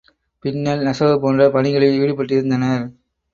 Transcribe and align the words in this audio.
பின்னல், 0.45 0.81
நெசவு 0.81 1.19
போன்ற 1.19 1.49
பணிகளில் 1.51 1.99
ஈடுபட்டிருந்தனர். 2.01 2.85